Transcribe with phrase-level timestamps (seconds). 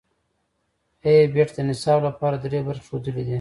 [1.05, 3.29] ای بیټ د نصاب لپاره درې برخې ښودلې دي.